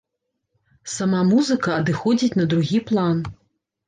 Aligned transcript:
Сама 0.93 1.19
музыка 1.31 1.69
адыходзіць 1.81 2.37
на 2.39 2.47
другі 2.55 2.79
план. 2.93 3.21